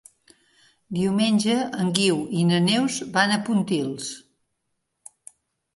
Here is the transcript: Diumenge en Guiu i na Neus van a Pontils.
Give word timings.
Diumenge 0.99 1.57
en 1.83 1.91
Guiu 1.99 2.17
i 2.41 2.41
na 2.53 2.63
Neus 2.71 2.99
van 3.19 3.35
a 3.37 3.39
Pontils. 3.51 4.11